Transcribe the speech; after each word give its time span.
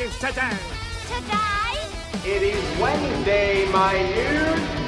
is 0.00 0.18
today? 0.18 0.56
Today? 1.08 1.76
It 2.24 2.42
is 2.42 2.80
Wednesday, 2.80 3.70
my 3.70 3.98
dude. 4.14 4.80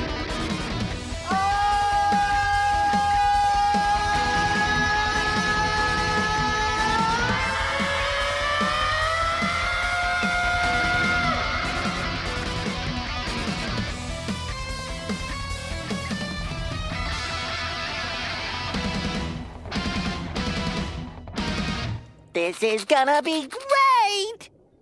This 22.32 22.62
is 22.62 22.84
gonna 22.86 23.20
be 23.22 23.46
great! 23.46 23.61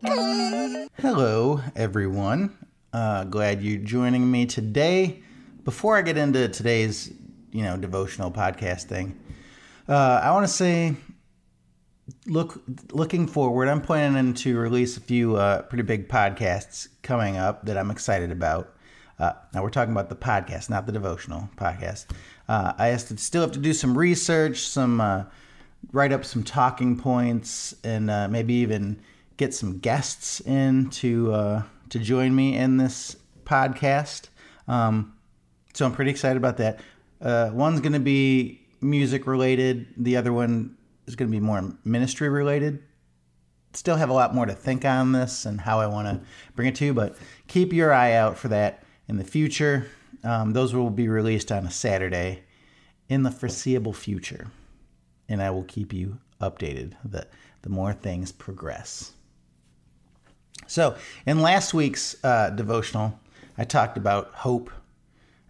Hello, 0.02 1.60
everyone. 1.76 2.56
Uh, 2.90 3.24
glad 3.24 3.62
you're 3.62 3.82
joining 3.82 4.30
me 4.30 4.46
today. 4.46 5.22
Before 5.64 5.98
I 5.98 6.02
get 6.02 6.16
into 6.16 6.48
today's, 6.48 7.12
you 7.52 7.62
know, 7.62 7.76
devotional 7.76 8.30
podcast 8.30 8.84
thing, 8.84 9.20
uh, 9.88 10.20
I 10.22 10.30
want 10.30 10.44
to 10.46 10.52
say, 10.52 10.94
look, 12.26 12.62
looking 12.92 13.26
forward, 13.26 13.68
I'm 13.68 13.82
planning 13.82 14.32
to 14.34 14.56
release 14.56 14.96
a 14.96 15.00
few 15.00 15.36
uh, 15.36 15.62
pretty 15.62 15.82
big 15.82 16.08
podcasts 16.08 16.88
coming 17.02 17.36
up 17.36 17.66
that 17.66 17.76
I'm 17.76 17.90
excited 17.90 18.32
about. 18.32 18.74
Uh, 19.18 19.34
now 19.52 19.62
we're 19.62 19.68
talking 19.68 19.92
about 19.92 20.08
the 20.08 20.16
podcast, 20.16 20.70
not 20.70 20.86
the 20.86 20.92
devotional 20.92 21.50
podcast. 21.56 22.06
Uh, 22.48 22.72
I 22.78 22.86
have 22.86 23.06
to, 23.08 23.18
still 23.18 23.42
have 23.42 23.52
to 23.52 23.58
do 23.58 23.74
some 23.74 23.98
research, 23.98 24.60
some 24.60 24.98
uh, 25.02 25.24
write 25.92 26.12
up 26.12 26.24
some 26.24 26.42
talking 26.42 26.98
points, 26.98 27.74
and 27.84 28.10
uh, 28.10 28.28
maybe 28.28 28.54
even 28.54 28.98
get 29.40 29.54
some 29.54 29.78
guests 29.78 30.40
in 30.42 30.90
to 30.90 31.32
uh, 31.32 31.62
to 31.88 31.98
join 31.98 32.34
me 32.34 32.54
in 32.58 32.76
this 32.76 33.16
podcast. 33.44 34.28
Um, 34.68 35.14
so 35.72 35.86
I'm 35.86 35.92
pretty 35.92 36.10
excited 36.10 36.36
about 36.36 36.58
that. 36.58 36.80
Uh, 37.22 37.50
one's 37.50 37.80
going 37.80 37.94
to 37.94 38.00
be 38.00 38.60
music 38.82 39.26
related. 39.26 39.86
The 39.96 40.18
other 40.18 40.30
one 40.30 40.76
is 41.06 41.16
going 41.16 41.30
to 41.30 41.34
be 41.34 41.40
more 41.40 41.74
ministry 41.84 42.28
related. 42.28 42.82
Still 43.72 43.96
have 43.96 44.10
a 44.10 44.12
lot 44.12 44.34
more 44.34 44.44
to 44.44 44.52
think 44.52 44.84
on 44.84 45.12
this 45.12 45.46
and 45.46 45.58
how 45.58 45.80
I 45.80 45.86
want 45.86 46.06
to 46.08 46.20
bring 46.54 46.68
it 46.68 46.74
to 46.76 46.84
you, 46.84 46.92
but 46.92 47.16
keep 47.48 47.72
your 47.72 47.94
eye 47.94 48.12
out 48.12 48.36
for 48.36 48.48
that 48.48 48.82
in 49.08 49.16
the 49.16 49.24
future. 49.24 49.86
Um, 50.22 50.52
those 50.52 50.74
will 50.74 50.90
be 50.90 51.08
released 51.08 51.50
on 51.50 51.64
a 51.64 51.70
Saturday 51.70 52.42
in 53.08 53.22
the 53.22 53.30
foreseeable 53.30 53.94
future, 53.94 54.48
and 55.30 55.40
I 55.40 55.50
will 55.50 55.64
keep 55.64 55.94
you 55.94 56.18
updated 56.42 56.92
the 57.04 57.26
the 57.62 57.70
more 57.70 57.92
things 57.92 58.32
progress. 58.32 59.12
So, 60.70 60.94
in 61.26 61.42
last 61.42 61.74
week's 61.74 62.14
uh, 62.22 62.50
devotional, 62.50 63.18
I 63.58 63.64
talked 63.64 63.96
about 63.96 64.32
hope 64.32 64.70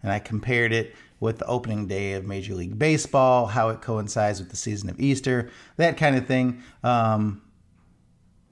and 0.01 0.11
I 0.11 0.17
compared 0.17 0.73
it 0.73 0.95
with 1.19 1.37
the 1.37 1.45
opening 1.45 1.85
day 1.85 2.13
of 2.13 2.25
Major 2.25 2.55
League 2.55 2.79
Baseball, 2.79 3.45
how 3.45 3.69
it 3.69 3.83
coincides 3.83 4.39
with 4.39 4.49
the 4.49 4.55
season 4.55 4.89
of 4.89 4.99
Easter, 4.99 5.51
that 5.77 5.95
kind 5.95 6.15
of 6.15 6.25
thing. 6.25 6.63
Um, 6.83 7.43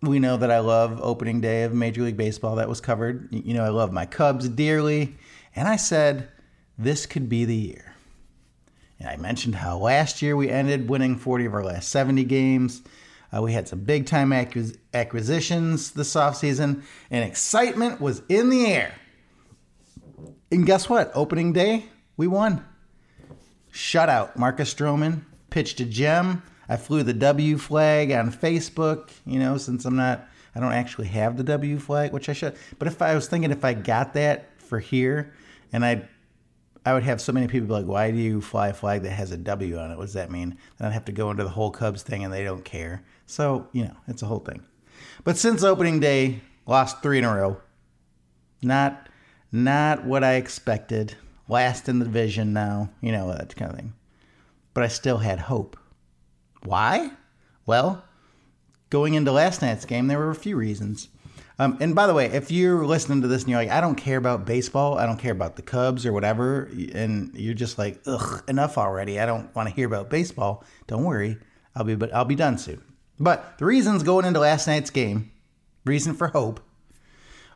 we 0.03 0.19
know 0.19 0.37
that 0.37 0.51
I 0.51 0.59
love 0.59 0.99
opening 1.01 1.41
day 1.41 1.63
of 1.63 1.73
Major 1.73 2.03
League 2.03 2.17
Baseball. 2.17 2.57
That 2.57 2.69
was 2.69 2.79
covered. 2.79 3.29
You 3.31 3.55
know, 3.55 3.65
I 3.65 3.69
love 3.69 3.91
my 3.91 4.05
Cubs 4.05 4.47
dearly. 4.47 5.15
And 5.55 5.67
I 5.67 5.75
said, 5.75 6.29
this 6.77 7.07
could 7.07 7.29
be 7.29 7.45
the 7.45 7.55
year. 7.55 7.95
And 8.99 9.09
I 9.09 9.15
mentioned 9.15 9.55
how 9.55 9.79
last 9.79 10.21
year 10.21 10.35
we 10.35 10.51
ended 10.51 10.87
winning 10.87 11.17
40 11.17 11.45
of 11.45 11.55
our 11.55 11.63
last 11.63 11.89
70 11.89 12.25
games. 12.25 12.83
Uh, 13.35 13.41
we 13.41 13.53
had 13.53 13.67
some 13.67 13.79
big 13.79 14.05
time 14.05 14.31
acquis- 14.31 14.77
acquisitions 14.93 15.91
this 15.91 16.15
offseason, 16.15 16.83
and 17.11 17.23
excitement 17.23 18.01
was 18.01 18.21
in 18.29 18.49
the 18.49 18.65
air. 18.65 18.93
And 20.51 20.65
guess 20.65 20.89
what? 20.89 21.11
Opening 21.13 21.53
day, 21.53 21.85
we 22.17 22.27
won. 22.27 22.65
Shutout. 23.71 24.35
Marcus 24.35 24.73
Stroman 24.73 25.21
pitched 25.49 25.79
a 25.79 25.85
gem. 25.85 26.41
I 26.67 26.77
flew 26.77 27.03
the 27.03 27.13
W 27.13 27.57
flag 27.57 28.11
on 28.11 28.31
Facebook, 28.31 29.09
you 29.25 29.39
know, 29.39 29.57
since 29.57 29.85
I'm 29.85 29.95
not, 29.95 30.27
I 30.55 30.59
don't 30.59 30.73
actually 30.73 31.07
have 31.07 31.37
the 31.37 31.43
W 31.43 31.79
flag, 31.79 32.13
which 32.13 32.29
I 32.29 32.33
should. 32.33 32.55
But 32.77 32.87
if 32.87 33.01
I 33.01 33.15
was 33.15 33.27
thinking 33.27 33.51
if 33.51 33.63
I 33.63 33.73
got 33.73 34.13
that 34.13 34.49
for 34.61 34.79
here, 34.79 35.33
and 35.71 35.85
I 35.85 36.07
I 36.85 36.93
would 36.93 37.03
have 37.03 37.19
so 37.19 37.33
many 37.33 37.47
people 37.47 37.67
be 37.67 37.73
like, 37.73 37.85
why 37.85 38.11
do 38.11 38.17
you 38.17 38.41
fly 38.41 38.69
a 38.69 38.73
flag 38.73 39.03
that 39.03 39.11
has 39.11 39.31
a 39.31 39.37
W 39.37 39.77
on 39.77 39.91
it? 39.91 39.97
What 39.97 40.05
does 40.05 40.13
that 40.13 40.31
mean? 40.31 40.57
Then 40.77 40.87
I'd 40.87 40.93
have 40.93 41.05
to 41.05 41.11
go 41.11 41.29
into 41.29 41.43
the 41.43 41.49
whole 41.49 41.71
Cubs 41.71 42.03
thing 42.03 42.23
and 42.23 42.33
they 42.33 42.43
don't 42.43 42.63
care. 42.63 43.03
So, 43.25 43.67
you 43.73 43.83
know, 43.83 43.95
it's 44.07 44.21
a 44.21 44.25
whole 44.25 44.39
thing. 44.39 44.63
But 45.23 45.37
since 45.37 45.63
opening 45.63 45.99
day, 45.99 46.41
lost 46.65 47.01
three 47.01 47.19
in 47.19 47.25
a 47.25 47.35
row. 47.35 47.61
Not 48.61 49.07
not 49.51 50.05
what 50.05 50.23
I 50.23 50.33
expected. 50.33 51.15
Last 51.47 51.89
in 51.89 51.99
the 51.99 52.05
division 52.05 52.53
now, 52.53 52.91
you 53.01 53.11
know, 53.11 53.27
that 53.29 53.55
kind 53.55 53.71
of 53.71 53.77
thing. 53.77 53.93
But 54.73 54.83
I 54.83 54.87
still 54.87 55.17
had 55.17 55.39
hope. 55.39 55.77
Why? 56.63 57.11
Well, 57.65 58.03
going 58.89 59.15
into 59.15 59.31
last 59.31 59.61
night's 59.61 59.85
game, 59.85 60.07
there 60.07 60.19
were 60.19 60.29
a 60.29 60.35
few 60.35 60.55
reasons. 60.55 61.09
Um, 61.59 61.77
and 61.81 61.93
by 61.93 62.07
the 62.07 62.13
way, 62.13 62.27
if 62.27 62.51
you're 62.51 62.85
listening 62.85 63.21
to 63.21 63.27
this 63.27 63.41
and 63.41 63.51
you're 63.51 63.59
like, 63.59 63.69
I 63.69 63.81
don't 63.81 63.95
care 63.95 64.17
about 64.17 64.45
baseball, 64.45 64.97
I 64.97 65.05
don't 65.05 65.19
care 65.19 65.33
about 65.33 65.57
the 65.57 65.61
Cubs 65.61 66.05
or 66.05 66.13
whatever, 66.13 66.69
and 66.93 67.35
you're 67.35 67.53
just 67.53 67.77
like, 67.77 67.99
ugh, 68.05 68.41
enough 68.47 68.77
already. 68.77 69.19
I 69.19 69.25
don't 69.25 69.53
want 69.53 69.67
to 69.67 69.75
hear 69.75 69.85
about 69.85 70.09
baseball. 70.09 70.63
Don't 70.87 71.03
worry, 71.03 71.37
I'll 71.75 71.83
be 71.83 71.95
but 71.95 72.13
I'll 72.13 72.23
be 72.23 72.35
done 72.35 72.57
soon. 72.57 72.81
But 73.19 73.57
the 73.57 73.65
reasons 73.65 74.03
going 74.03 74.25
into 74.25 74.39
last 74.39 74.67
night's 74.67 74.89
game, 74.89 75.31
reason 75.83 76.13
for 76.13 76.29
hope, 76.29 76.61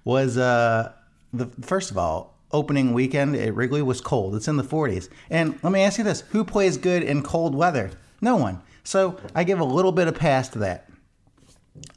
was 0.04 0.38
uh, 0.38 0.92
the 1.32 1.46
first 1.62 1.90
of 1.90 1.98
all, 1.98 2.38
opening 2.52 2.92
weekend 2.94 3.38
at 3.38 3.56
Wrigley 3.56 3.82
was 3.82 4.02
cold. 4.02 4.36
It's 4.36 4.50
in 4.50 4.58
the 4.58 4.64
40s. 4.64 5.08
And 5.30 5.58
let 5.64 5.72
me 5.72 5.82
ask 5.82 5.98
you 5.98 6.04
this: 6.04 6.22
Who 6.32 6.44
plays 6.44 6.76
good 6.76 7.04
in 7.04 7.24
cold 7.24 7.56
weather? 7.56 7.92
No 8.20 8.36
one. 8.36 8.62
So 8.84 9.18
I 9.34 9.46
give 9.46 9.62
a 9.62 9.66
little 9.66 9.94
bit 9.94 10.10
of 10.10 10.16
pass 10.16 10.50
to 10.50 10.60
that. 10.60 10.90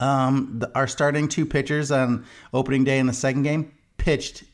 Um, 0.00 0.58
the, 0.58 0.74
our 0.74 0.86
starting 0.86 1.28
two 1.28 1.46
pitchers 1.46 1.90
on 1.90 2.24
opening 2.52 2.84
day 2.84 2.98
in 2.98 3.06
the 3.06 3.12
second 3.12 3.42
game 3.42 3.72
pitched 3.98 4.44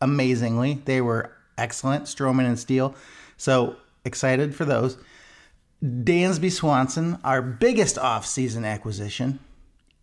amazingly. 0.00 0.74
They 0.84 1.00
were 1.00 1.32
excellent, 1.56 2.04
Stroman 2.04 2.46
and 2.46 2.58
Steele. 2.58 2.94
So 3.36 3.76
excited 4.04 4.54
for 4.54 4.64
those. 4.64 4.96
Dansby 5.82 6.50
Swanson, 6.52 7.18
our 7.24 7.42
biggest 7.42 7.96
offseason 7.96 8.64
acquisition, 8.64 9.40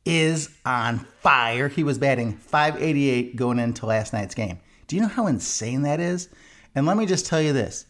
is 0.06 0.50
on 0.66 1.00
fire. 1.22 1.70
He 1.70 1.84
was 1.84 1.98
batting 1.98 2.36
588 2.38 3.36
going 3.36 3.60
into 3.60 3.86
last 3.86 4.12
night's 4.12 4.36
game. 4.36 4.60
Do 4.88 4.96
you 4.96 5.02
know 5.02 5.08
how 5.08 5.28
insane 5.28 5.84
that 5.84 6.00
is? 6.00 6.30
And 6.76 6.86
let 6.86 6.98
me 6.98 7.06
just 7.06 7.26
tell 7.26 7.42
you 7.42 7.54
this. 7.54 7.86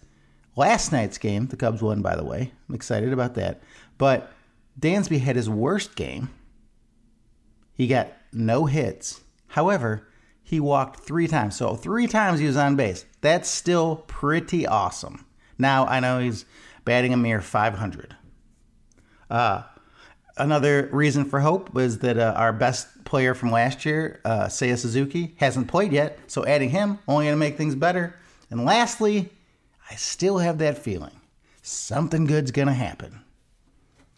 Last 0.56 0.92
night's 0.92 1.18
game, 1.18 1.48
the 1.48 1.56
Cubs 1.56 1.82
won, 1.82 2.02
by 2.02 2.16
the 2.16 2.26
way. 2.26 2.52
I'm 2.68 2.76
excited 2.76 3.14
about 3.14 3.36
that. 3.36 3.62
But 3.98 4.32
Dansby 4.80 5.20
had 5.20 5.36
his 5.36 5.50
worst 5.50 5.96
game. 5.96 6.30
He 7.80 7.88
got 7.88 8.12
no 8.34 8.66
hits. 8.66 9.22
However, 9.48 10.06
he 10.44 10.60
walked 10.60 11.00
three 11.00 11.30
times. 11.30 11.56
So, 11.56 11.76
three 11.76 12.08
times 12.08 12.42
he 12.42 12.46
was 12.46 12.58
on 12.58 12.76
base. 12.76 13.06
That's 13.22 13.48
still 13.48 14.04
pretty 14.06 14.68
awesome. 14.68 15.26
Now, 15.58 15.86
I 15.86 16.02
know 16.02 16.20
he's 16.20 16.44
batting 16.84 17.14
a 17.14 17.18
mere 17.18 17.40
500. 17.40 18.18
Uh, 19.30 19.64
another 20.36 20.90
reason 20.92 21.24
for 21.24 21.40
hope 21.40 21.74
was 21.74 22.00
that 22.00 22.18
uh, 22.18 22.34
our 22.36 22.52
best 22.52 23.06
player 23.06 23.34
from 23.34 23.50
last 23.50 23.86
year, 23.86 24.20
uh, 24.26 24.48
Seiya 24.48 24.78
Suzuki, 24.78 25.36
hasn't 25.38 25.70
played 25.70 25.94
yet. 25.94 26.20
So, 26.28 26.46
adding 26.46 26.72
him 26.72 27.00
only 27.08 27.28
going 27.28 27.36
to 27.36 27.40
make 27.40 27.56
things 27.56 27.76
better. 27.76 28.14
And 28.50 28.66
lastly, 28.66 29.30
I 29.90 29.96
still 29.96 30.40
have 30.40 30.58
that 30.58 30.78
feeling 30.78 31.22
something 31.62 32.26
good's 32.26 32.52
going 32.52 32.68
to 32.68 32.74
happen. 32.74 33.22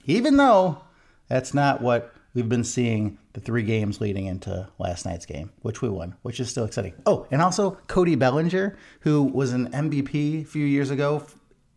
Even 0.05 0.37
though 0.37 0.81
that's 1.27 1.53
not 1.53 1.79
what 1.79 2.15
we've 2.33 2.49
been 2.49 2.63
seeing 2.63 3.17
the 3.33 3.39
three 3.39 3.63
games 3.63 4.01
leading 4.01 4.25
into 4.25 4.67
last 4.77 5.05
night's 5.05 5.25
game, 5.25 5.51
which 5.61 5.81
we 5.81 5.89
won, 5.89 6.15
which 6.21 6.39
is 6.39 6.49
still 6.49 6.65
exciting. 6.65 6.93
Oh, 7.05 7.27
and 7.31 7.41
also 7.41 7.71
Cody 7.87 8.15
Bellinger, 8.15 8.77
who 9.01 9.23
was 9.23 9.53
an 9.53 9.69
MVP 9.71 10.41
a 10.41 10.45
few 10.45 10.65
years 10.65 10.89
ago 10.89 11.23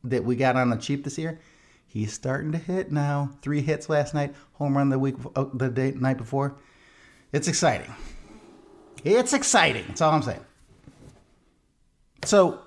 that 0.04 0.24
we 0.24 0.36
got 0.36 0.56
on 0.56 0.70
the 0.70 0.76
cheap 0.76 1.04
this 1.04 1.18
year. 1.18 1.40
He's 1.86 2.12
starting 2.12 2.52
to 2.52 2.58
hit 2.58 2.90
now. 2.90 3.30
Three 3.40 3.60
hits 3.60 3.88
last 3.88 4.14
night, 4.14 4.34
home 4.54 4.76
run 4.76 4.88
the 4.88 4.98
week, 4.98 5.14
oh, 5.36 5.50
the 5.54 5.68
day, 5.68 5.92
night 5.92 6.18
before. 6.18 6.56
It's 7.32 7.48
exciting. 7.48 7.92
It's 9.04 9.32
exciting. 9.32 9.84
That's 9.88 10.00
all 10.00 10.12
I'm 10.12 10.22
saying. 10.22 10.44
So, 12.24 12.60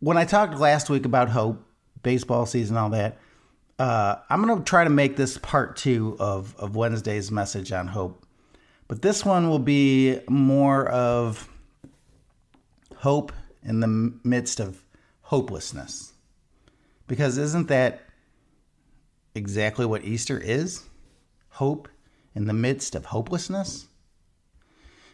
when 0.00 0.16
I 0.16 0.24
talked 0.24 0.58
last 0.58 0.90
week 0.90 1.04
about 1.04 1.28
hope, 1.28 1.64
baseball 2.02 2.46
season, 2.46 2.76
all 2.76 2.90
that, 2.90 3.18
uh, 3.78 4.16
I'm 4.30 4.42
going 4.42 4.58
to 4.58 4.64
try 4.64 4.84
to 4.84 4.90
make 4.90 5.16
this 5.16 5.38
part 5.38 5.76
two 5.76 6.16
of, 6.20 6.54
of 6.58 6.76
Wednesday's 6.76 7.30
message 7.30 7.72
on 7.72 7.88
hope. 7.88 8.24
But 8.86 9.02
this 9.02 9.24
one 9.24 9.48
will 9.48 9.58
be 9.58 10.20
more 10.28 10.86
of 10.88 11.48
hope 12.96 13.32
in 13.62 13.80
the 13.80 13.88
midst 14.22 14.60
of 14.60 14.84
hopelessness. 15.22 16.12
Because 17.06 17.38
isn't 17.38 17.68
that 17.68 18.02
exactly 19.34 19.86
what 19.86 20.04
Easter 20.04 20.38
is? 20.38 20.84
Hope 21.48 21.88
in 22.34 22.46
the 22.46 22.52
midst 22.52 22.94
of 22.94 23.06
hopelessness? 23.06 23.86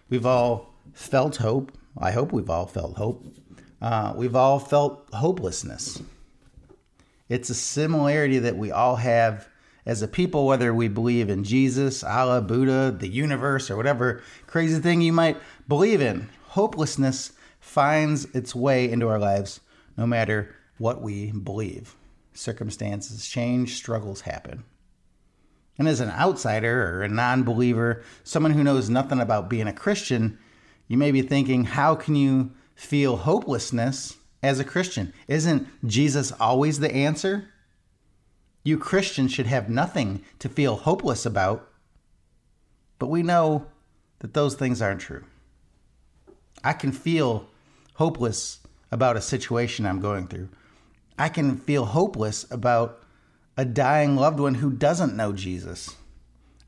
We've 0.09 0.27
all 0.27 0.75
felt 0.93 1.37
hope. 1.37 1.73
I 1.97 2.11
hope 2.11 2.33
we've 2.33 2.51
all 2.51 2.67
felt 2.67 2.97
hope. 2.97 3.25
Uh, 3.81 4.13
we've 4.17 4.37
all 4.37 4.59
felt 4.59 5.09
hopelessness. 5.13 6.03
It's 7.31 7.49
a 7.49 7.55
similarity 7.55 8.41
that 8.41 8.57
we 8.57 8.73
all 8.73 8.97
have 8.97 9.49
as 9.87 10.03
a 10.03 10.09
people, 10.09 10.47
whether 10.47 10.75
we 10.75 10.89
believe 10.89 11.31
in 11.31 11.45
Jesus, 11.45 12.03
Allah, 12.03 12.43
Buddha, 12.43 12.91
the 12.91 13.09
universe, 13.09 13.71
or 13.71 13.77
whatever 13.77 14.21
crazy 14.49 14.81
thing 14.81 15.01
you 15.01 15.13
might 15.13 15.37
believe 15.69 16.03
in. 16.03 16.29
Hopelessness 16.49 17.33
finds 17.61 18.25
its 18.35 18.53
way 18.53 18.91
into 18.91 19.09
our 19.09 19.21
lives 19.21 19.61
no 19.97 20.09
matter 20.09 20.57
what 20.79 21.03
we 21.03 21.31
believe. 21.31 21.95
Circumstances 22.35 23.29
change, 23.29 23.77
struggles 23.77 24.23
happen. 24.23 24.65
And 25.79 25.87
as 25.89 26.01
an 26.01 26.11
outsider 26.11 26.97
or 26.97 27.03
a 27.03 27.09
non 27.09 27.45
believer, 27.45 28.03
someone 28.25 28.53
who 28.53 28.65
knows 28.65 28.91
nothing 28.91 29.21
about 29.21 29.49
being 29.49 29.69
a 29.69 29.73
Christian, 29.73 30.37
you 30.89 30.99
may 30.99 31.13
be 31.13 31.23
thinking, 31.23 31.63
how 31.65 31.95
can 31.95 32.17
you 32.17 32.51
feel 32.75 33.19
hopelessness 33.19 34.17
as 34.43 34.59
a 34.59 34.65
Christian? 34.65 35.13
Isn't 35.29 35.69
Jesus 35.87 36.33
always 36.33 36.81
the 36.81 36.95
answer? 36.95 37.49
You 38.63 38.79
Christians 38.79 39.33
should 39.33 39.47
have 39.47 39.69
nothing 39.69 40.23
to 40.39 40.49
feel 40.49 40.77
hopeless 40.77 41.25
about. 41.25 41.69
But 42.99 43.09
we 43.09 43.23
know 43.23 43.67
that 44.19 44.35
those 44.35 44.55
things 44.55 44.83
aren't 44.83 45.01
true. 45.01 45.25
I 46.63 46.75
can 46.75 46.93
feel 46.93 47.47
hopeless 47.95 48.59
about 48.93 49.17
a 49.17 49.23
situation 49.23 49.87
I'm 49.87 50.01
going 50.01 50.27
through. 50.27 50.49
I 51.19 51.29
can 51.29 51.57
feel 51.57 51.87
hopeless 51.87 52.47
about 52.51 53.03
a 53.57 53.65
dying 53.65 54.17
loved 54.17 54.41
one 54.41 54.57
who 54.57 54.71
doesn't 54.71 55.17
know 55.17 55.33
Jesus. 55.33 55.97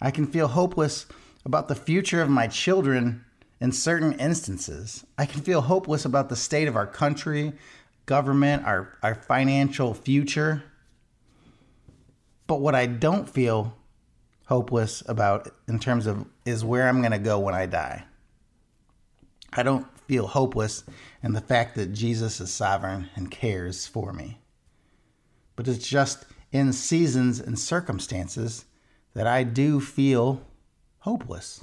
I 0.00 0.10
can 0.10 0.26
feel 0.26 0.48
hopeless 0.48 1.06
about 1.44 1.68
the 1.68 1.74
future 1.74 2.22
of 2.22 2.28
my 2.28 2.46
children 2.46 3.24
in 3.62 3.70
certain 3.70 4.12
instances. 4.14 5.06
I 5.16 5.24
can 5.24 5.40
feel 5.40 5.60
hopeless 5.60 6.04
about 6.04 6.28
the 6.28 6.34
state 6.34 6.66
of 6.66 6.74
our 6.74 6.86
country, 6.86 7.52
government, 8.06 8.66
our, 8.66 8.98
our 9.04 9.14
financial 9.14 9.94
future. 9.94 10.64
But 12.48 12.60
what 12.60 12.74
I 12.74 12.86
don't 12.86 13.30
feel 13.30 13.76
hopeless 14.46 15.04
about 15.06 15.48
in 15.68 15.78
terms 15.78 16.08
of 16.08 16.26
is 16.44 16.64
where 16.64 16.88
I'm 16.88 17.02
going 17.02 17.12
to 17.12 17.20
go 17.20 17.38
when 17.38 17.54
I 17.54 17.66
die. 17.66 18.02
I 19.52 19.62
don't 19.62 19.86
feel 20.08 20.26
hopeless 20.26 20.82
in 21.22 21.32
the 21.32 21.40
fact 21.40 21.76
that 21.76 21.92
Jesus 21.92 22.40
is 22.40 22.52
sovereign 22.52 23.10
and 23.14 23.30
cares 23.30 23.86
for 23.86 24.12
me. 24.12 24.40
But 25.54 25.68
it's 25.68 25.86
just 25.86 26.24
in 26.50 26.72
seasons 26.72 27.38
and 27.38 27.56
circumstances 27.56 28.64
that 29.14 29.28
I 29.28 29.44
do 29.44 29.78
feel 29.78 30.42
hopeless. 30.98 31.62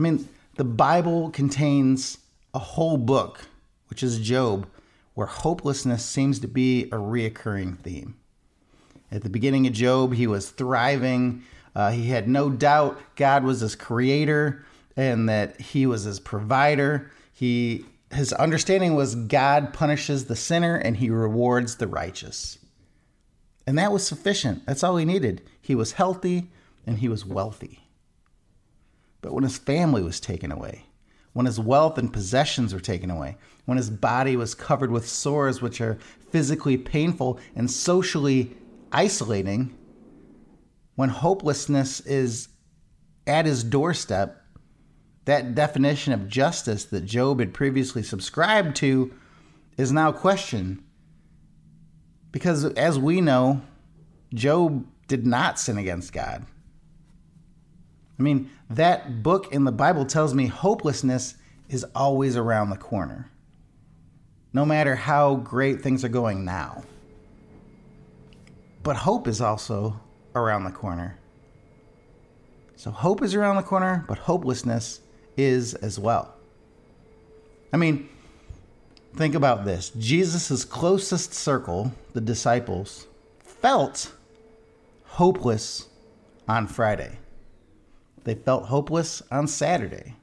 I 0.00 0.02
mean, 0.02 0.26
the 0.56 0.64
Bible 0.64 1.28
contains 1.28 2.16
a 2.54 2.58
whole 2.58 2.96
book, 2.96 3.48
which 3.88 4.02
is 4.02 4.18
Job, 4.18 4.66
where 5.12 5.26
hopelessness 5.26 6.02
seems 6.02 6.38
to 6.40 6.48
be 6.48 6.84
a 6.84 6.96
reoccurring 6.96 7.78
theme. 7.80 8.16
At 9.12 9.22
the 9.22 9.28
beginning 9.28 9.66
of 9.66 9.74
Job, 9.74 10.14
he 10.14 10.26
was 10.26 10.48
thriving. 10.48 11.42
Uh, 11.76 11.90
he 11.90 12.08
had 12.08 12.28
no 12.28 12.48
doubt 12.48 12.98
God 13.14 13.44
was 13.44 13.60
his 13.60 13.76
creator 13.76 14.64
and 14.96 15.28
that 15.28 15.60
he 15.60 15.84
was 15.84 16.04
his 16.04 16.18
provider. 16.18 17.10
He 17.34 17.84
his 18.10 18.32
understanding 18.32 18.94
was 18.94 19.14
God 19.14 19.74
punishes 19.74 20.24
the 20.24 20.34
sinner 20.34 20.76
and 20.76 20.96
he 20.96 21.10
rewards 21.10 21.76
the 21.76 21.86
righteous. 21.86 22.58
And 23.66 23.78
that 23.78 23.92
was 23.92 24.06
sufficient. 24.06 24.64
That's 24.64 24.82
all 24.82 24.96
he 24.96 25.04
needed. 25.04 25.42
He 25.60 25.74
was 25.74 25.92
healthy 25.92 26.50
and 26.86 26.98
he 26.98 27.08
was 27.08 27.26
wealthy. 27.26 27.79
But 29.20 29.32
when 29.32 29.44
his 29.44 29.58
family 29.58 30.02
was 30.02 30.20
taken 30.20 30.50
away, 30.50 30.86
when 31.32 31.46
his 31.46 31.60
wealth 31.60 31.98
and 31.98 32.12
possessions 32.12 32.74
were 32.74 32.80
taken 32.80 33.10
away, 33.10 33.36
when 33.64 33.76
his 33.76 33.90
body 33.90 34.36
was 34.36 34.54
covered 34.54 34.90
with 34.90 35.08
sores 35.08 35.62
which 35.62 35.80
are 35.80 35.98
physically 36.30 36.76
painful 36.76 37.38
and 37.54 37.70
socially 37.70 38.56
isolating, 38.92 39.76
when 40.96 41.08
hopelessness 41.08 42.00
is 42.00 42.48
at 43.26 43.46
his 43.46 43.62
doorstep, 43.62 44.42
that 45.24 45.54
definition 45.54 46.12
of 46.12 46.28
justice 46.28 46.84
that 46.86 47.04
Job 47.04 47.40
had 47.40 47.54
previously 47.54 48.02
subscribed 48.02 48.74
to 48.76 49.12
is 49.76 49.92
now 49.92 50.10
questioned. 50.10 50.82
Because 52.32 52.64
as 52.64 52.98
we 52.98 53.20
know, 53.20 53.62
Job 54.34 54.86
did 55.08 55.26
not 55.26 55.58
sin 55.58 55.78
against 55.78 56.12
God. 56.12 56.46
I 58.20 58.22
mean, 58.22 58.50
that 58.68 59.22
book 59.22 59.50
in 59.50 59.64
the 59.64 59.72
Bible 59.72 60.04
tells 60.04 60.34
me 60.34 60.46
hopelessness 60.46 61.36
is 61.70 61.86
always 61.94 62.36
around 62.36 62.68
the 62.68 62.76
corner, 62.76 63.30
no 64.52 64.66
matter 64.66 64.94
how 64.94 65.36
great 65.36 65.80
things 65.80 66.04
are 66.04 66.10
going 66.10 66.44
now. 66.44 66.84
But 68.82 68.96
hope 68.96 69.26
is 69.26 69.40
also 69.40 69.98
around 70.34 70.64
the 70.64 70.70
corner. 70.70 71.18
So 72.76 72.90
hope 72.90 73.22
is 73.22 73.34
around 73.34 73.56
the 73.56 73.62
corner, 73.62 74.04
but 74.06 74.18
hopelessness 74.18 75.00
is 75.38 75.72
as 75.72 75.98
well. 75.98 76.34
I 77.72 77.78
mean, 77.78 78.06
think 79.16 79.34
about 79.34 79.64
this 79.64 79.92
Jesus' 79.98 80.66
closest 80.66 81.32
circle, 81.32 81.92
the 82.12 82.20
disciples, 82.20 83.06
felt 83.42 84.12
hopeless 85.06 85.88
on 86.46 86.66
Friday. 86.66 87.16
They 88.24 88.34
felt 88.34 88.66
hopeless 88.66 89.22
on 89.30 89.46
Saturday. 89.46 90.16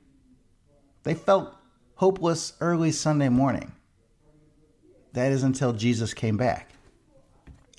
They 1.03 1.13
felt 1.13 1.55
hopeless 1.95 2.53
early 2.61 2.91
Sunday 2.91 3.29
morning. 3.29 3.73
That 5.13 5.31
is 5.31 5.43
until 5.43 5.73
Jesus 5.73 6.13
came 6.13 6.37
back. 6.37 6.71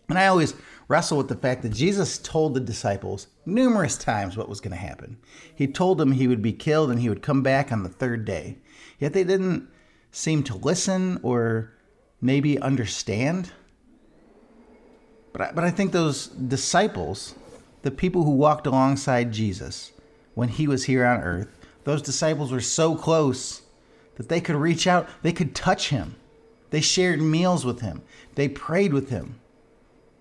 And 0.09 0.19
I 0.19 0.27
always 0.27 0.55
wrestle 0.89 1.19
with 1.19 1.29
the 1.29 1.37
fact 1.37 1.63
that 1.63 1.73
Jesus 1.73 2.19
told 2.19 2.55
the 2.55 2.61
disciples 2.61 3.29
numerous 3.45 3.97
times 3.97 4.37
what 4.37 4.49
was 4.49 4.61
going 4.61 4.73
to 4.73 4.77
happen. 4.77 5.19
He 5.55 5.67
told 5.67 5.99
them 5.99 6.13
he 6.13 6.27
would 6.27 6.43
be 6.43 6.53
killed 6.53 6.91
and 6.91 7.01
he 7.01 7.09
would 7.09 7.23
come 7.23 7.43
back 7.43 7.71
on 7.71 7.83
the 7.83 7.89
third 7.89 8.25
day. 8.25 8.57
Yet 8.99 9.13
they 9.13 9.25
didn't 9.25 9.69
seem 10.11 10.43
to 10.45 10.57
listen 10.57 11.21
or 11.23 11.73
maybe 12.21 12.59
understand. 12.59 13.53
But 15.33 15.43
I, 15.43 15.53
but 15.53 15.65
I 15.65 15.71
think 15.71 15.93
those 15.93 16.29
disciples, 16.29 17.35
the 17.83 17.91
people 17.91 18.25
who 18.25 18.31
walked 18.33 18.67
alongside 18.67 19.33
Jesus 19.33 19.93
when 20.39 20.51
he 20.51 20.69
was 20.69 20.85
here 20.85 21.05
on 21.05 21.21
earth, 21.21 21.49
those 21.83 22.01
disciples 22.01 22.53
were 22.53 22.61
so 22.61 22.95
close 22.95 23.63
that 24.15 24.29
they 24.29 24.41
could 24.41 24.55
reach 24.55 24.87
out, 24.87 25.09
they 25.23 25.33
could 25.33 25.53
touch 25.53 25.89
him. 25.89 26.15
They 26.71 26.81
shared 26.81 27.21
meals 27.21 27.65
with 27.65 27.81
him, 27.81 28.03
they 28.37 28.49
prayed 28.49 28.93
with 28.93 29.11
him. 29.11 29.41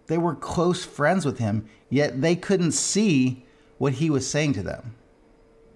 They 0.07 0.17
were 0.17 0.33
close 0.33 0.83
friends 0.83 1.24
with 1.24 1.38
him, 1.38 1.69
yet 1.91 2.19
they 2.19 2.36
couldn't 2.36 2.71
see 2.71 3.45
what 3.77 3.93
he 3.93 4.09
was 4.09 4.27
saying 4.27 4.53
to 4.53 4.63
them, 4.63 4.95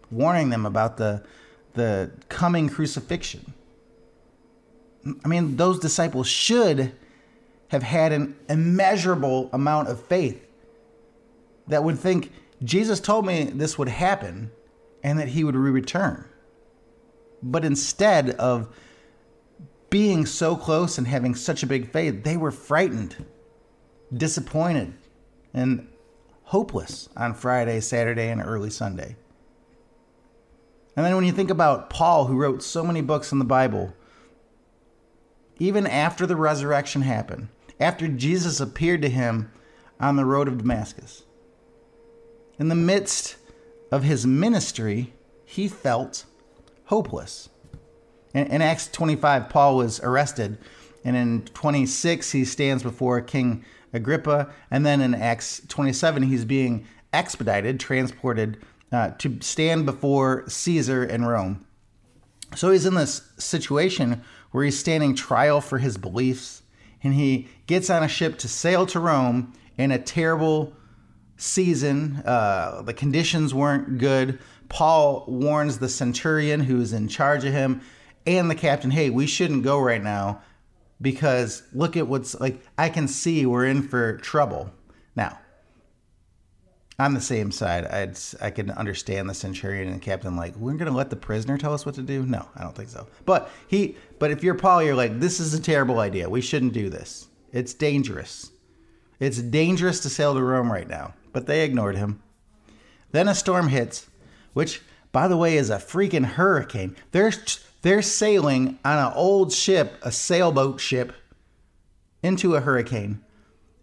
warning 0.10 0.50
them 0.50 0.65
about 0.65 0.98
the, 0.98 1.21
the 1.75 2.10
coming 2.27 2.67
crucifixion. 2.67 3.53
I 5.24 5.27
mean, 5.27 5.55
those 5.55 5.77
disciples 5.77 6.25
should 6.25 6.93
have 7.67 7.83
had 7.83 8.12
an 8.12 8.36
immeasurable 8.50 9.51
amount 9.53 9.89
of 9.89 10.03
faith 10.03 10.43
that 11.67 11.83
would 11.83 12.00
think 12.00 12.31
Jesus 12.63 13.00
told 13.00 13.25
me 13.25 13.46
this 13.46 13.77
would 13.77 13.89
happen 13.89 14.51
and 15.03 15.20
that 15.20 15.30
he 15.30 15.44
would 15.44 15.56
return. 15.56 16.25
But 17.41 17.65
instead 17.65 18.32
of 18.32 18.75
being 19.89 20.25
so 20.25 20.56
close 20.56 20.98
and 20.98 21.08
having 21.08 21.36
such 21.36 21.63
a 21.63 21.68
big 21.68 21.91
faith, 21.91 22.24
they 22.24 22.38
were 22.38 22.51
frightened 22.51 23.25
disappointed 24.15 24.94
and 25.53 25.88
hopeless 26.44 27.10
on 27.15 27.34
Friday, 27.34 27.80
Saturday, 27.80 28.30
and 28.30 28.41
early 28.41 28.70
Sunday. 28.70 29.15
And 30.96 31.06
then 31.06 31.15
when 31.15 31.25
you 31.25 31.32
think 31.32 31.50
about 31.50 31.89
Paul, 31.89 32.25
who 32.25 32.38
wrote 32.38 32.62
so 32.62 32.84
many 32.84 33.01
books 33.01 33.32
in 33.32 33.39
the 33.39 33.46
Bible, 33.46 33.94
even 35.60 35.88
after 35.88 36.25
the 36.25 36.36
resurrection 36.36 37.03
happened, 37.03 37.48
after 37.80 38.08
Jesus 38.08 38.60
appeared 38.60 39.01
to 39.01 39.10
him 39.10 39.51
on 40.00 40.15
the 40.15 40.25
road 40.25 40.48
of 40.48 40.58
Damascus, 40.58 41.24
in 42.62 42.68
the 42.68 42.75
midst 42.75 43.38
of 43.91 44.03
his 44.03 44.27
ministry, 44.27 45.12
he 45.44 45.68
felt 45.68 46.25
hopeless. 46.86 47.50
In, 48.36 48.46
in 48.46 48.62
Acts 48.62 48.88
25, 48.88 49.50
Paul 49.50 49.77
was 49.77 50.00
arrested, 50.01 50.60
and 51.03 51.15
in 51.15 51.41
26, 51.56 52.32
he 52.32 52.46
stands 52.46 52.84
before 52.84 53.20
King 53.20 53.65
Agrippa. 53.94 54.53
And 54.70 54.86
then 54.86 55.01
in 55.01 55.15
Acts 55.15 55.63
27, 55.70 56.22
he's 56.22 56.46
being 56.46 56.86
expedited, 57.12 57.80
transported 57.80 58.60
uh, 58.91 59.10
to 59.18 59.39
stand 59.41 59.88
before 59.88 60.48
Caesar 60.48 61.03
in 61.03 61.25
Rome. 61.25 61.65
So 62.56 62.70
he's 62.70 62.86
in 62.86 62.94
this 62.94 63.27
situation 63.39 64.22
where 64.51 64.65
he's 64.65 64.77
standing 64.77 65.15
trial 65.15 65.62
for 65.62 65.80
his 65.80 65.98
beliefs, 65.98 66.62
and 67.01 67.15
he 67.15 67.48
gets 67.65 67.89
on 67.89 68.03
a 68.03 68.08
ship 68.08 68.38
to 68.38 68.48
sail 68.48 68.86
to 68.86 69.00
Rome 69.00 69.53
in 69.80 69.89
a 69.89 69.98
terrible 69.98 70.75
season. 71.41 72.21
Uh, 72.25 72.81
the 72.83 72.93
conditions 72.93 73.53
weren't 73.53 73.98
good. 73.98 74.39
Paul 74.69 75.25
warns 75.27 75.79
the 75.79 75.89
centurion 75.89 76.62
who 76.62 76.79
is 76.79 76.93
in 76.93 77.07
charge 77.07 77.43
of 77.43 77.53
him 77.53 77.81
and 78.25 78.50
the 78.50 78.55
captain, 78.55 78.91
hey, 78.91 79.10
we 79.10 79.27
shouldn't 79.27 79.63
go 79.63 79.79
right 79.79 80.01
now 80.01 80.41
because 81.01 81.63
look 81.74 81.98
at 81.98 82.07
what's 82.07 82.39
like, 82.39 82.62
I 82.77 82.89
can 82.89 83.07
see 83.07 83.45
we're 83.45 83.65
in 83.65 83.81
for 83.81 84.17
trouble. 84.17 84.71
Now, 85.15 85.39
on 87.00 87.15
the 87.15 87.21
same 87.21 87.51
side, 87.51 87.86
I'd, 87.86 88.17
I 88.39 88.51
can 88.51 88.69
understand 88.69 89.27
the 89.27 89.33
centurion 89.33 89.88
and 89.88 89.95
the 90.00 90.05
captain 90.05 90.36
like, 90.36 90.55
we're 90.55 90.74
going 90.74 90.91
to 90.91 90.98
let 90.98 91.10
the 91.10 91.15
prisoner 91.15 91.57
tell 91.57 91.74
us 91.74 91.86
what 91.86 91.95
to 91.95 92.03
do? 92.03 92.24
No, 92.24 92.48
I 92.55 92.62
don't 92.62 92.75
think 92.75 92.89
so. 92.89 93.07
But 93.25 93.50
he, 93.67 93.98
but 94.19 94.29
if 94.29 94.43
you're 94.43 94.53
Paul, 94.53 94.83
you're 94.83 94.95
like, 94.95 95.19
this 95.19 95.39
is 95.39 95.55
a 95.55 95.62
terrible 95.62 96.00
idea. 96.00 96.29
We 96.29 96.41
shouldn't 96.41 96.74
do 96.74 96.89
this. 96.89 97.27
It's 97.51 97.74
dangerous. 97.74 98.51
It's 99.22 99.38
dangerous 99.38 100.00
to 100.00 100.10
sail 100.10 100.34
to 100.34 100.42
Rome 100.42 100.72
right 100.72 100.90
now. 100.90 101.13
But 101.32 101.46
they 101.46 101.63
ignored 101.63 101.96
him. 101.96 102.22
Then 103.12 103.28
a 103.28 103.36
storm 103.36 103.68
hits, 103.70 104.10
which, 104.54 104.82
by 105.12 105.28
the 105.28 105.38
way, 105.38 105.58
is 105.58 105.70
a 105.70 105.78
freaking 105.78 106.25
hurricane. 106.25 106.98
They're 107.12 107.32
they're 107.84 108.01
sailing 108.01 108.80
on 108.84 108.98
an 108.98 109.13
old 109.16 109.54
ship, 109.54 109.98
a 110.01 110.12
sailboat 110.12 110.80
ship, 110.80 111.13
into 112.24 112.56
a 112.56 112.62
hurricane. 112.62 113.22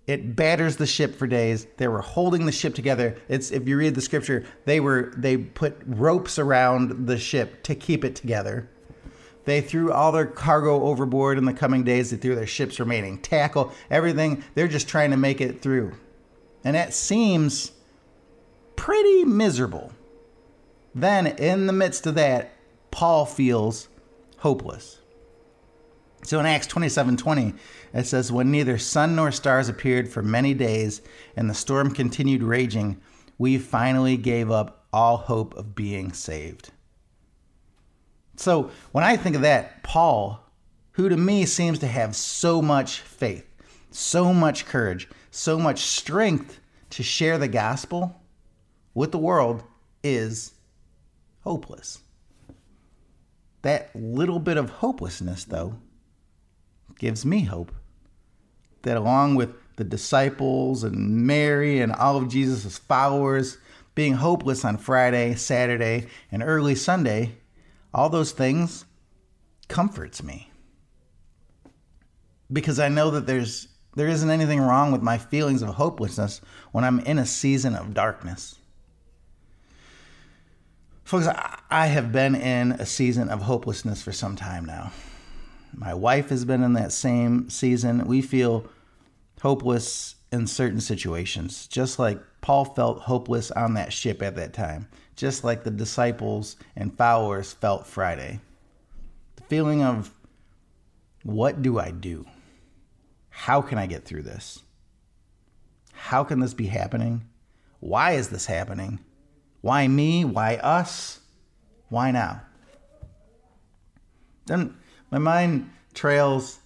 It 0.09 0.35
batters 0.35 0.77
the 0.77 0.87
ship 0.87 1.17
for 1.17 1.27
days. 1.27 1.67
They 1.77 1.87
were 1.87 2.01
holding 2.01 2.47
the 2.47 2.53
ship 2.53 2.75
together. 2.75 3.17
It's 3.29 3.51
if 3.53 3.69
you 3.69 3.77
read 3.77 3.95
the 3.95 4.01
scripture, 4.01 4.45
they 4.65 4.81
were 4.81 5.13
they 5.17 5.37
put 5.37 5.77
ropes 5.87 6.39
around 6.39 7.07
the 7.07 7.19
ship 7.19 7.63
to 7.65 7.77
keep 7.77 8.05
it 8.05 8.17
together. 8.17 8.69
They 9.49 9.63
threw 9.63 9.91
all 9.91 10.13
their 10.13 10.27
cargo 10.27 10.83
overboard 10.83 11.39
in 11.39 11.47
the 11.47 11.55
coming 11.55 11.83
days. 11.83 12.11
They 12.11 12.19
threw 12.19 12.35
their 12.35 12.47
ship's 12.47 12.79
remaining 12.79 13.17
tackle, 13.17 13.73
everything. 13.91 14.45
They're 14.55 14.69
just 14.69 14.89
trying 14.89 15.11
to 15.13 15.17
make 15.17 15.41
it 15.41 15.63
through. 15.63 15.95
And 16.65 16.77
that 16.77 16.93
seems 16.93 17.73
pretty 18.77 19.25
miserable. 19.25 19.93
Then, 20.95 21.27
in 21.27 21.67
the 21.67 21.73
midst 21.73 22.07
of 22.07 22.15
that, 22.17 22.53
Paul 22.91 23.25
feels 23.25 23.89
hopeless. 24.37 24.99
So 26.25 26.39
in 26.41 26.45
Acts 26.45 26.67
27 26.67 27.17
20, 27.17 27.55
it 27.95 28.07
says, 28.07 28.31
When 28.31 28.51
neither 28.51 28.77
sun 28.77 29.17
nor 29.17 29.33
stars 29.33 29.71
appeared 29.71 30.11
for 30.11 30.23
many 30.23 30.53
days 30.53 31.01
and 31.37 31.49
the 31.49 31.55
storm 31.55 31.95
continued 31.95 32.43
raging, 32.43 33.01
we 33.39 33.57
finally 33.57 34.19
gave 34.19 34.51
up 34.51 34.85
all 34.93 35.17
hope 35.17 35.55
of 35.57 35.75
being 35.75 36.13
saved. 36.13 36.71
So 38.39 38.71
when 38.93 39.03
I 39.03 39.17
think 39.17 39.35
of 39.35 39.43
that, 39.43 39.83
Paul, 39.83 40.45
who 40.93 41.09
to 41.09 41.17
me 41.17 41.45
seems 41.45 41.81
to 41.81 41.89
have 41.89 42.15
so 42.15 42.63
much 42.63 43.01
faith, 43.01 43.45
so 43.91 44.33
much 44.33 44.65
courage, 44.65 45.09
so 45.31 45.59
much 45.59 45.81
strength 45.81 46.61
to 46.91 47.03
share 47.03 47.37
the 47.37 47.49
gospel 47.49 48.21
with 48.95 49.11
the 49.11 49.19
world, 49.19 49.65
is 50.05 50.53
hopeless. 51.41 51.99
That 53.63 53.91
little 53.95 54.39
bit 54.39 54.57
of 54.57 54.71
hopelessness, 54.71 55.45
though, 55.45 55.75
gives 56.99 57.27
me 57.27 57.43
hope 57.43 57.73
that 58.83 58.97
along 58.97 59.35
with 59.35 59.51
the 59.77 59.85
disciples 59.85 60.85
and 60.85 61.27
Mary 61.27 61.81
and 61.81 61.93
all 61.93 62.17
of 62.17 62.29
Jesus' 62.29 62.79
followers 62.79 63.59
being 63.97 64.15
hopeless 64.15 64.65
on 64.65 64.77
Friday, 64.77 65.35
Saturday, 65.35 66.07
and 66.31 66.43
early 66.43 66.77
Sunday, 66.77 67.33
all 67.99 68.09
those 68.09 68.31
things 68.31 68.85
comforts 69.67 70.23
me. 70.23 70.53
Because 72.51 72.79
I 72.79 72.89
know 72.89 73.11
that 73.11 73.27
there's 73.27 73.67
there 73.97 74.07
isn't 74.07 74.31
anything 74.31 74.61
wrong 74.61 74.93
with 74.93 75.03
my 75.03 75.19
feelings 75.19 75.63
of 75.63 75.71
hopelessness 75.71 76.41
when 76.71 76.85
I'm 76.85 77.01
in 77.01 77.19
a 77.19 77.27
season 77.27 77.75
of 77.75 77.95
darkness. 77.95 78.55
Folks, 81.03 81.27
I 81.71 81.87
have 81.87 82.13
been 82.13 82.37
in 82.37 82.73
a 82.73 82.87
season 82.87 83.31
of 83.31 83.43
hopelessness 83.43 84.01
for 84.01 84.13
some 84.13 84.37
time 84.37 84.65
now. 84.65 84.93
My 85.75 85.93
wife 85.93 86.29
has 86.29 86.45
been 86.45 86.63
in 86.63 86.75
that 86.75 86.93
same 86.93 87.51
season. 87.51 88.07
We 88.07 88.23
feel 88.23 88.67
hopeless 89.43 90.15
in 90.31 90.47
certain 90.47 90.81
situations, 90.81 91.67
just 91.67 91.99
like 91.99 92.21
Paul 92.41 92.65
felt 92.65 93.01
hopeless 93.01 93.51
on 93.51 93.75
that 93.75 93.93
ship 93.93 94.23
at 94.23 94.37
that 94.37 94.53
time, 94.53 94.89
just 95.17 95.43
like 95.45 95.65
the 95.65 95.71
disciples 95.71 96.57
and 96.77 96.97
followers 96.97 97.53
felt 97.53 97.87
Friday. 97.87 98.41
The 99.37 99.43
feeling 99.45 99.83
of, 99.83 100.11
what 101.23 101.63
do 101.63 101.79
I 101.79 101.91
do? 101.91 102.27
How 103.31 103.63
can 103.63 103.79
I 103.79 103.87
get 103.87 104.05
through 104.05 104.23
this? 104.23 104.63
How 105.93 106.25
can 106.25 106.41
this 106.41 106.55
be 106.55 106.67
happening? 106.67 107.25
Why 107.81 108.13
is 108.13 108.29
this 108.29 108.47
happening? 108.47 109.01
Why 109.61 109.89
me? 109.89 110.25
Why 110.25 110.57
us? 110.57 111.21
Why 111.89 112.11
now? 112.11 112.43
Then 114.47 114.77
my 115.11 115.19
mind 115.19 115.71
trails 115.95 116.59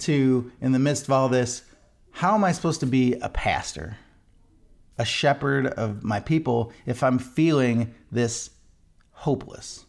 to, 0.00 0.50
in 0.60 0.72
the 0.72 0.78
midst 0.78 1.04
of 1.04 1.12
all 1.12 1.28
this, 1.28 1.62
how 2.12 2.34
am 2.34 2.44
I 2.44 2.52
supposed 2.52 2.80
to 2.80 2.86
be 2.86 3.14
a 3.14 3.28
pastor, 3.28 3.96
a 4.98 5.04
shepherd 5.04 5.66
of 5.66 6.04
my 6.04 6.20
people, 6.20 6.72
if 6.86 7.02
I'm 7.02 7.18
feeling 7.18 7.94
this 8.10 8.50
hopeless? 9.10 9.86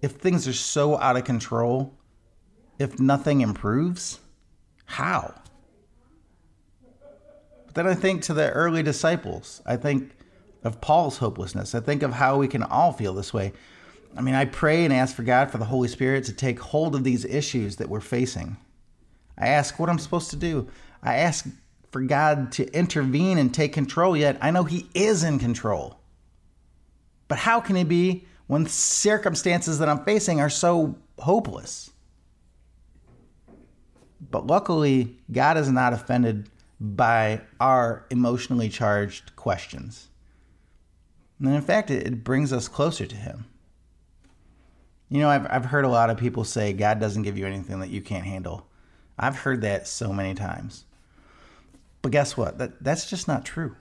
If 0.00 0.12
things 0.12 0.46
are 0.46 0.52
so 0.52 0.98
out 0.98 1.16
of 1.16 1.24
control, 1.24 1.94
if 2.78 3.00
nothing 3.00 3.40
improves, 3.40 4.20
how? 4.84 5.34
But 7.66 7.74
then 7.74 7.86
I 7.86 7.94
think 7.94 8.22
to 8.22 8.34
the 8.34 8.50
early 8.50 8.82
disciples. 8.82 9.62
I 9.66 9.76
think 9.76 10.12
of 10.62 10.80
Paul's 10.80 11.18
hopelessness. 11.18 11.74
I 11.74 11.80
think 11.80 12.02
of 12.02 12.12
how 12.12 12.38
we 12.38 12.48
can 12.48 12.62
all 12.62 12.92
feel 12.92 13.14
this 13.14 13.34
way. 13.34 13.52
I 14.16 14.20
mean, 14.20 14.34
I 14.34 14.46
pray 14.46 14.84
and 14.84 14.92
ask 14.92 15.14
for 15.14 15.22
God 15.22 15.50
for 15.50 15.58
the 15.58 15.66
Holy 15.66 15.88
Spirit 15.88 16.24
to 16.24 16.32
take 16.32 16.58
hold 16.58 16.94
of 16.94 17.04
these 17.04 17.24
issues 17.24 17.76
that 17.76 17.88
we're 17.88 18.00
facing. 18.00 18.56
I 19.38 19.48
ask 19.48 19.78
what 19.78 19.90
I'm 19.90 19.98
supposed 19.98 20.30
to 20.30 20.36
do. 20.36 20.68
I 21.02 21.16
ask 21.16 21.46
for 21.90 22.02
God 22.02 22.52
to 22.52 22.70
intervene 22.76 23.38
and 23.38 23.54
take 23.54 23.72
control, 23.72 24.16
yet 24.16 24.38
I 24.40 24.50
know 24.50 24.64
He 24.64 24.88
is 24.94 25.22
in 25.22 25.38
control. 25.38 25.98
But 27.28 27.38
how 27.38 27.60
can 27.60 27.76
He 27.76 27.84
be 27.84 28.26
when 28.46 28.66
circumstances 28.66 29.78
that 29.78 29.88
I'm 29.88 30.04
facing 30.04 30.40
are 30.40 30.50
so 30.50 30.96
hopeless? 31.18 31.90
But 34.30 34.46
luckily, 34.46 35.16
God 35.30 35.56
is 35.56 35.70
not 35.70 35.92
offended 35.92 36.48
by 36.80 37.40
our 37.60 38.06
emotionally 38.10 38.68
charged 38.68 39.34
questions. 39.36 40.08
And 41.38 41.54
in 41.54 41.62
fact, 41.62 41.90
it, 41.90 42.24
brings 42.24 42.52
us 42.52 42.68
closer 42.68 43.06
to 43.06 43.16
Him. 43.16 43.46
You 45.08 45.20
know, 45.20 45.28
I've, 45.28 45.46
I've 45.48 45.64
heard 45.66 45.84
a 45.84 45.88
lot 45.88 46.10
of 46.10 46.16
people 46.16 46.44
say 46.44 46.72
God 46.72 46.98
doesn't 46.98 47.22
give 47.22 47.38
you 47.38 47.46
anything 47.46 47.80
that 47.80 47.90
you 47.90 48.00
can't 48.00 48.24
handle. 48.24 48.66
I've 49.18 49.38
heard 49.38 49.62
that 49.62 49.88
so 49.88 50.12
many 50.12 50.34
times. 50.34 50.84
But 52.02 52.12
guess 52.12 52.36
what? 52.36 52.58
That, 52.58 52.82
that's 52.82 53.08
just 53.08 53.26
not 53.26 53.44
true. 53.44 53.76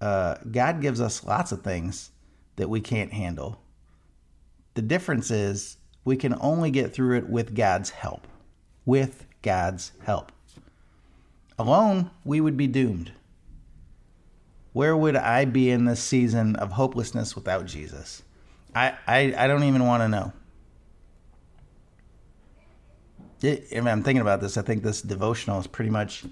Uh, 0.00 0.36
God 0.50 0.80
gives 0.80 1.00
us 1.00 1.24
lots 1.24 1.52
of 1.52 1.62
things 1.62 2.10
that 2.56 2.68
we 2.68 2.80
can't 2.80 3.12
handle. 3.12 3.60
The 4.74 4.82
difference 4.82 5.30
is 5.30 5.76
we 6.04 6.16
can 6.16 6.36
only 6.40 6.70
get 6.70 6.92
through 6.92 7.18
it 7.18 7.28
with 7.28 7.54
God's 7.54 7.90
help. 7.90 8.26
With 8.84 9.26
God's 9.42 9.92
help. 10.04 10.32
Alone, 11.58 12.10
we 12.24 12.40
would 12.40 12.56
be 12.56 12.66
doomed. 12.66 13.12
Where 14.72 14.96
would 14.96 15.16
I 15.16 15.44
be 15.44 15.70
in 15.70 15.84
this 15.84 16.02
season 16.02 16.56
of 16.56 16.72
hopelessness 16.72 17.34
without 17.36 17.66
Jesus? 17.66 18.22
I, 18.74 18.96
I, 19.06 19.34
I 19.36 19.46
don't 19.46 19.64
even 19.64 19.86
want 19.86 20.02
to 20.02 20.08
know. 20.08 20.32
If 23.42 23.86
I'm 23.86 24.02
thinking 24.02 24.20
about 24.20 24.40
this, 24.40 24.56
I 24.56 24.62
think 24.62 24.82
this 24.82 25.02
devotional 25.02 25.58
is 25.60 25.66
pretty 25.66 25.90
much 25.90 26.24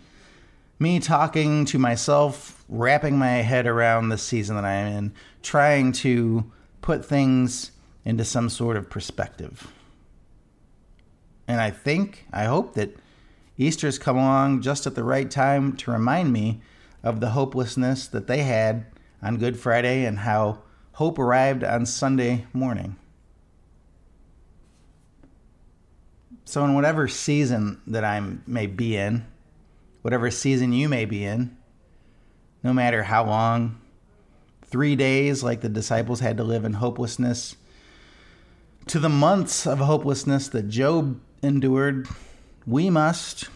me 0.78 1.00
talking 1.00 1.64
to 1.66 1.78
myself, 1.78 2.64
wrapping 2.68 3.18
my 3.18 3.42
head 3.42 3.66
around 3.66 4.08
the 4.08 4.18
season 4.18 4.56
that 4.56 4.64
I 4.64 4.72
am 4.72 4.96
in, 4.96 5.12
trying 5.42 5.92
to 5.92 6.50
put 6.80 7.04
things 7.04 7.72
into 8.04 8.24
some 8.24 8.48
sort 8.48 8.76
of 8.76 8.88
perspective. 8.88 9.72
And 11.46 11.60
I 11.60 11.70
think, 11.70 12.26
I 12.32 12.44
hope 12.44 12.74
that 12.74 12.96
Easter's 13.58 13.98
come 13.98 14.16
along 14.16 14.62
just 14.62 14.86
at 14.86 14.94
the 14.94 15.04
right 15.04 15.30
time 15.30 15.76
to 15.78 15.90
remind 15.90 16.32
me 16.32 16.62
of 17.02 17.20
the 17.20 17.30
hopelessness 17.30 18.06
that 18.06 18.26
they 18.26 18.42
had 18.42 18.86
on 19.22 19.36
Good 19.36 19.58
Friday 19.58 20.06
and 20.06 20.20
how 20.20 20.60
hope 20.92 21.18
arrived 21.18 21.64
on 21.64 21.84
Sunday 21.84 22.46
morning. 22.52 22.96
So, 26.50 26.64
in 26.64 26.74
whatever 26.74 27.06
season 27.06 27.80
that 27.86 28.02
I 28.02 28.20
may 28.44 28.66
be 28.66 28.96
in, 28.96 29.24
whatever 30.02 30.32
season 30.32 30.72
you 30.72 30.88
may 30.88 31.04
be 31.04 31.24
in, 31.24 31.56
no 32.64 32.72
matter 32.72 33.04
how 33.04 33.24
long, 33.24 33.80
three 34.64 34.96
days 34.96 35.44
like 35.44 35.60
the 35.60 35.68
disciples 35.68 36.18
had 36.18 36.38
to 36.38 36.42
live 36.42 36.64
in 36.64 36.72
hopelessness, 36.72 37.54
to 38.88 38.98
the 38.98 39.08
months 39.08 39.64
of 39.64 39.78
hopelessness 39.78 40.48
that 40.48 40.68
Job 40.68 41.20
endured, 41.40 42.08
we 42.66 42.90
must, 42.90 43.48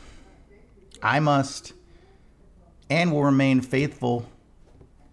I 1.03 1.19
must, 1.19 1.73
and 2.89 3.11
will 3.11 3.25
remain 3.25 3.61
faithful 3.61 4.31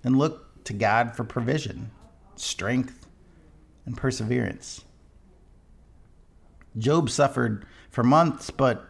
and 0.04 0.20
look 0.20 0.64
to 0.66 0.74
God 0.74 1.16
for 1.16 1.24
provision. 1.24 1.90
strength, 2.36 3.08
and 3.88 3.98
perseverance. 3.98 4.86
Job 6.78 7.10
suffered 7.10 7.66
for 7.90 8.04
months, 8.04 8.50
but 8.50 8.88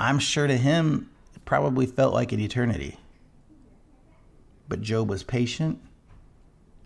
I'm 0.00 0.18
sure 0.18 0.46
to 0.46 0.56
him 0.56 1.10
it 1.34 1.44
probably 1.44 1.86
felt 1.86 2.14
like 2.14 2.32
an 2.32 2.40
eternity. 2.40 2.98
But 4.68 4.82
Job 4.82 5.08
was 5.08 5.22
patient 5.22 5.80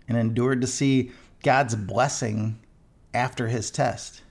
and 0.07 0.17
endured 0.17 0.61
to 0.61 0.67
see 0.67 1.11
God's 1.43 1.75
blessing 1.75 2.59
after 3.13 3.47
his 3.47 3.69
test. 3.69 4.21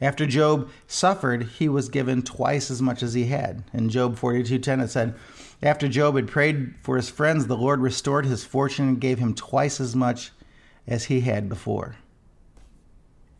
After 0.00 0.26
Job 0.26 0.68
suffered, 0.86 1.44
he 1.44 1.68
was 1.68 1.88
given 1.88 2.22
twice 2.22 2.70
as 2.70 2.82
much 2.82 3.02
as 3.02 3.14
he 3.14 3.26
had. 3.26 3.64
In 3.72 3.88
Job 3.88 4.16
42:10 4.16 4.80
it 4.80 4.90
said, 4.90 5.14
"After 5.62 5.88
Job 5.88 6.14
had 6.14 6.28
prayed 6.28 6.74
for 6.82 6.96
his 6.96 7.08
friends, 7.08 7.46
the 7.46 7.56
Lord 7.56 7.80
restored 7.80 8.26
his 8.26 8.44
fortune 8.44 8.88
and 8.88 9.00
gave 9.00 9.18
him 9.18 9.34
twice 9.34 9.80
as 9.80 9.96
much 9.96 10.30
as 10.86 11.04
he 11.04 11.20
had 11.22 11.48
before." 11.48 11.96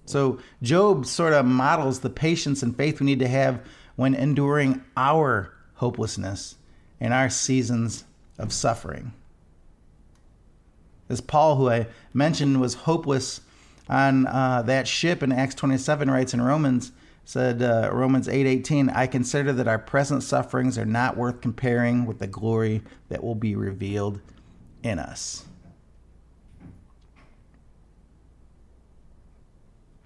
So 0.09 0.39
Job 0.63 1.07
sort 1.07 1.33
of 1.33 1.45
models 1.45 2.01
the 2.01 2.11
patience 2.11 2.63
and 2.63 2.77
faith 2.77 3.01
we 3.01 3.07
need 3.07 3.19
to 3.19 3.29
have 3.29 3.61
when 3.97 4.15
enduring 4.15 4.83
our 4.97 5.55
hopelessness 5.75 6.57
and 7.01 7.13
our 7.13 7.29
seasons 7.29 8.05
of 8.39 8.53
suffering. 8.53 9.13
As 11.09 11.21
Paul, 11.21 11.57
who 11.57 11.71
I 11.71 11.87
mentioned 12.13 12.61
was 12.61 12.75
hopeless 12.75 13.41
on 13.89 14.27
uh, 14.27 14.63
that 14.63 14.87
ship 14.87 15.23
in 15.23 15.33
Acts 15.33 15.55
27, 15.55 16.11
writes 16.11 16.35
in 16.35 16.43
Romans, 16.43 16.93
said 17.25 17.63
uh, 17.63 17.91
Romans 17.93 18.29
8:18, 18.29 18.95
I 18.95 19.07
consider 19.07 19.53
that 19.53 19.69
our 19.69 19.79
present 19.79 20.23
sufferings 20.23 20.79
are 20.79 20.87
not 20.87 21.17
worth 21.17 21.41
comparing 21.41 22.07
with 22.07 22.19
the 22.19 22.27
glory 22.27 22.83
that 23.09 23.23
will 23.23 23.35
be 23.35 23.55
revealed 23.55 24.21
in 24.83 24.99
us. 24.99 25.45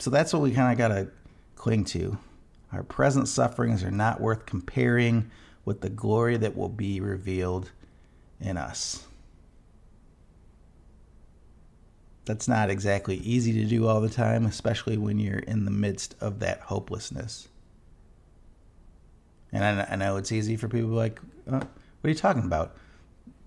So 0.02 0.10
that's 0.10 0.32
what 0.32 0.42
we 0.42 0.50
kind 0.50 0.72
of 0.72 0.76
got 0.76 0.88
to 0.88 1.06
cling 1.54 1.84
to. 1.84 2.18
Our 2.72 2.82
present 2.82 3.28
sufferings 3.28 3.84
are 3.84 3.90
not 3.92 4.20
worth 4.20 4.46
comparing 4.46 5.30
with 5.64 5.80
the 5.80 5.90
glory 5.90 6.36
that 6.38 6.56
will 6.56 6.68
be 6.68 6.98
revealed 6.98 7.70
in 8.40 8.56
us. 8.56 9.06
That's 12.24 12.48
not 12.48 12.68
exactly 12.68 13.18
easy 13.18 13.52
to 13.52 13.64
do 13.64 13.86
all 13.86 14.00
the 14.00 14.10
time, 14.10 14.44
especially 14.44 14.96
when 14.96 15.20
you're 15.20 15.38
in 15.38 15.66
the 15.66 15.70
midst 15.70 16.16
of 16.20 16.40
that 16.40 16.62
hopelessness. 16.62 17.46
And 19.52 19.62
I, 19.64 19.94
know 19.94 20.16
it's 20.16 20.32
easy 20.32 20.56
for 20.56 20.66
people 20.66 20.90
like, 20.90 21.20
uh, 21.46 21.60
what 21.60 21.68
are 22.02 22.08
you 22.08 22.16
talking 22.16 22.42
about? 22.42 22.74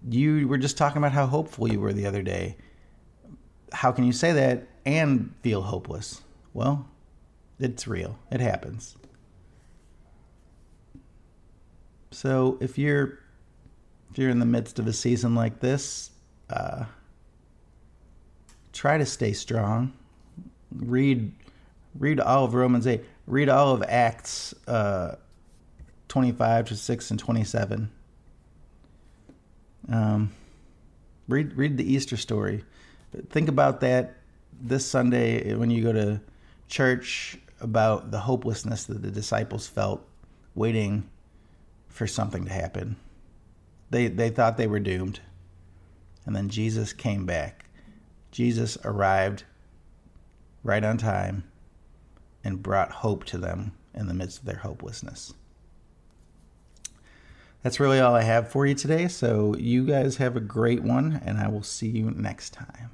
You 0.09 0.47
were 0.47 0.57
just 0.57 0.77
talking 0.77 0.99
about 0.99 1.11
how 1.11 1.25
hopeful 1.25 1.69
you 1.69 1.81
were 1.81 1.91
the 1.91 2.05
other 2.05 2.21
day. 2.21 2.55
How 3.73 3.91
can 3.91 4.05
you 4.05 4.13
say 4.13 4.31
that 4.31 4.69
and 4.85 5.35
feel 5.41 5.61
hopeless? 5.61 6.21
Well, 6.55 6.87
it's 7.59 7.85
real. 7.85 8.17
It 8.31 8.39
happens. 8.39 8.95
So 12.11 12.57
if 12.61 12.77
you're 12.77 13.19
if 14.09 14.17
you're 14.17 14.29
in 14.29 14.39
the 14.39 14.45
midst 14.45 14.79
of 14.79 14.87
a 14.87 14.93
season 14.93 15.35
like 15.35 15.59
this, 15.59 16.11
uh, 16.49 16.85
try 18.71 18.97
to 18.97 19.05
stay 19.05 19.33
strong. 19.33 19.91
Read 20.73 21.33
read 21.99 22.21
all 22.21 22.45
of 22.45 22.53
Romans 22.53 22.87
eight. 22.87 23.03
Read 23.27 23.49
all 23.49 23.73
of 23.73 23.83
Acts 23.83 24.53
uh, 24.65 25.15
twenty 26.07 26.31
five 26.31 26.69
to 26.69 26.77
six 26.77 27.11
and 27.11 27.19
twenty 27.19 27.43
seven. 27.43 27.91
Um, 29.91 30.31
read 31.27 31.57
read 31.57 31.75
the 31.75 31.83
Easter 31.83 32.15
story. 32.15 32.63
Think 33.29 33.49
about 33.49 33.81
that 33.81 34.15
this 34.57 34.85
Sunday 34.85 35.53
when 35.53 35.69
you 35.69 35.83
go 35.83 35.91
to 35.91 36.21
church 36.67 37.37
about 37.59 38.11
the 38.11 38.19
hopelessness 38.19 38.83
that 38.85 39.01
the 39.01 39.11
disciples 39.11 39.67
felt 39.67 40.05
waiting 40.53 41.09
for 41.87 42.07
something 42.07 42.45
to 42.45 42.51
happen. 42.51 42.95
They 43.89 44.07
they 44.07 44.29
thought 44.29 44.57
they 44.57 44.67
were 44.67 44.79
doomed. 44.79 45.21
And 46.25 46.35
then 46.35 46.49
Jesus 46.49 46.91
came 46.91 47.25
back. 47.25 47.65
Jesus 48.31 48.77
arrived 48.83 49.43
right 50.63 50.83
on 50.83 50.97
time 50.97 51.43
and 52.43 52.63
brought 52.63 52.91
hope 52.91 53.23
to 53.25 53.37
them 53.37 53.73
in 53.93 54.07
the 54.07 54.13
midst 54.13 54.39
of 54.39 54.45
their 54.45 54.57
hopelessness. 54.57 55.33
That's 57.63 57.79
really 57.79 57.99
all 57.99 58.13
I 58.13 58.21
have 58.21 58.51
for 58.51 58.65
you 58.65 58.75
today. 58.75 59.07
So, 59.07 59.55
you 59.55 59.85
guys 59.85 60.17
have 60.17 60.35
a 60.35 60.41
great 60.41 60.83
one, 60.83 61.19
and 61.25 61.39
I 61.39 61.47
will 61.47 61.63
see 61.63 61.87
you 61.87 62.11
next 62.11 62.51
time. 62.51 62.91